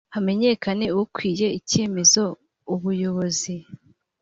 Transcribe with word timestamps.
hamenyekane 0.13 0.85
ukwiye 1.01 1.47
icyemezo 1.59 2.23
ubuyobozi 2.73 3.53